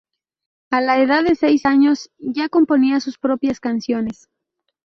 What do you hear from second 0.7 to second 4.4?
A la edad de seis años ya componía sus propias canciones.